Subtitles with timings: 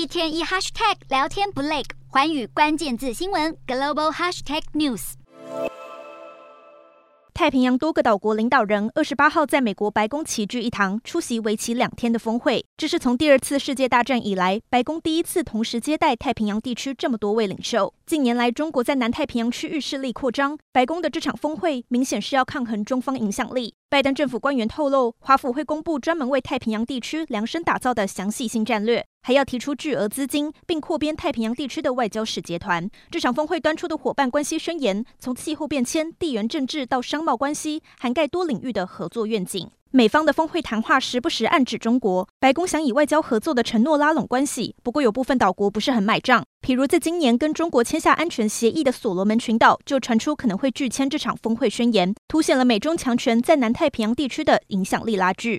[0.00, 5.12] 一天一 hashtag 聊天不累，环宇关键字新闻 global hashtag news。
[7.34, 12.64] 太平洋多个岛国领导人二十八号在美国白宫齐聚一堂，出席为期两天的峰会。
[12.78, 17.92] 这是从第二次世界大战以来，白宫第一次同时接待太平洋地区这么多位领袖。
[18.06, 23.74] 近年来，中国在南太平洋区域势力扩张，白宫的这场峰会明显是要抗衡中方影响力。
[23.90, 32.88] 拜登政府官员透露，华府会公布专门为太平洋地区量身打造的详细新战略，还要提出巨额资金，并扩编太平洋地区的外交使节团。
[33.10, 39.70] 这场峰会端出的伙伴关系宣言，从气候变迁、地缘政治到商贸关系，涵盖多领域的合作愿景。
[39.92, 44.76] 美方的峰会谈话时不时暗指中国，白宫想以外交合作的承诺拉拢关系。
[44.84, 55.58] 不过有部分岛国不是很买账，譬如在今年跟中国签下安全协议的所罗门群岛，就传出可能会拒签这场峰会宣言，凸显了美中强权在南太平洋地区的影响力拉锯。